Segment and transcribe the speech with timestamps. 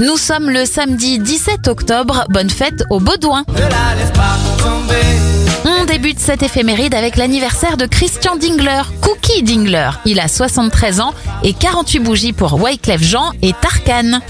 [0.00, 2.24] Nous sommes le samedi 17 octobre.
[2.30, 3.44] Bonne fête au Baudouin.
[5.66, 9.90] On débute cette éphéméride avec l'anniversaire de Christian Dingler, Cookie Dingler.
[10.06, 14.20] Il a 73 ans et 48 bougies pour Wyclef Jean et Tarkan.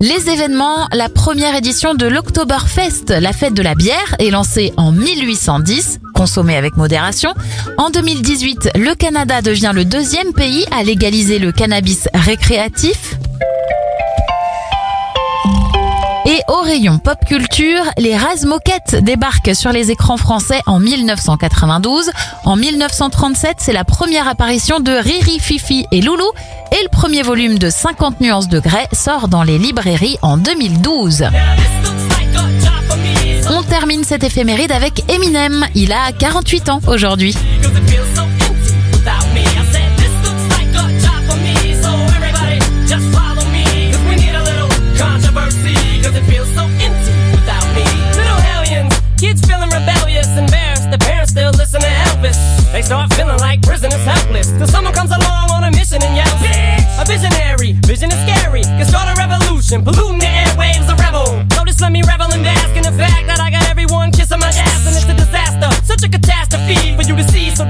[0.00, 4.92] Les événements, la première édition de l'Oktoberfest, la fête de la bière, est lancée en
[4.92, 7.32] 1810, consommée avec modération.
[7.76, 13.14] En 2018, le Canada devient le deuxième pays à légaliser le cannabis récréatif.
[16.26, 22.10] Et au rayon pop culture, les Razmoquettes débarquent sur les écrans français en 1992.
[22.44, 26.30] En 1937, c'est la première apparition de Riri, Fifi et Loulou.
[26.72, 31.28] Et le premier volume de 50 nuances de grès sort dans les librairies en 2012.
[33.68, 35.66] Termine cette éphéméride avec Eminem.
[35.74, 37.34] Il a 48 ans aujourd'hui.
[52.88, 54.50] Start feeling like prisoners helpless.
[54.56, 56.32] Till someone comes along on a mission and yells,
[56.98, 58.62] A visionary, vision is scary.
[58.62, 59.84] Can start a revolution,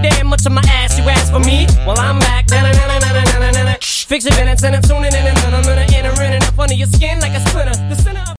[0.03, 0.99] damn much of my ass.
[0.99, 1.67] You ask for me?
[1.87, 2.47] Well, I'm back.
[4.09, 5.88] Fix your minutes and I'm tuning in and I'm